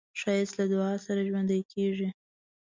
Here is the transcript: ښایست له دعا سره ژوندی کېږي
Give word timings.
ښایست 0.19 0.53
له 0.59 0.65
دعا 0.71 0.91
سره 1.05 1.27
ژوندی 1.29 1.61
کېږي 1.73 2.09